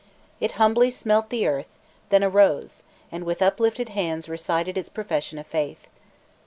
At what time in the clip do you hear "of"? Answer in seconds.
5.37-5.45